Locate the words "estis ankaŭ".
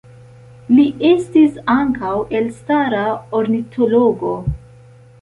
1.09-2.15